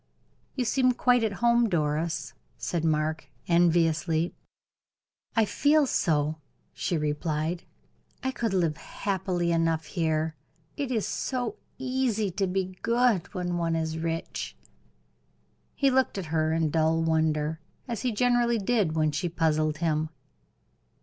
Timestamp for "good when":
12.81-13.57